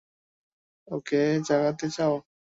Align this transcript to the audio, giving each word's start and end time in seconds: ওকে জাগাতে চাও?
ওকে 0.87 1.21
জাগাতে 1.47 1.87
চাও? 1.95 2.13